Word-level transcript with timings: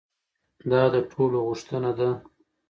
دا 0.71 0.81
د 0.93 0.95
ټولو 1.11 1.37
غوښتنه 1.47 1.91
ده. 1.99 2.09